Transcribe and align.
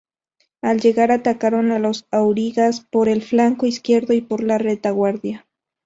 Al 0.63 0.79
llegar 0.81 1.11
atacaron 1.11 1.71
a 1.71 1.77
los 1.77 2.07
aurigas 2.09 2.81
por 2.81 3.07
el 3.07 3.21
flanco 3.21 3.67
izquierdo 3.67 4.13
y 4.13 4.21
por 4.21 4.41
la 4.41 4.57
retaguardia. 4.57 5.45